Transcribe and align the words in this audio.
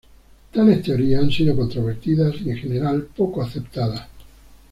Tales 0.51 0.81
teorías 0.81 1.21
han 1.21 1.29
sido 1.29 1.55
controvertidas 1.55 2.33
y 2.43 2.49
en 2.49 2.57
general 2.57 3.03
poco 3.15 3.43
aceptadas. 3.43 4.07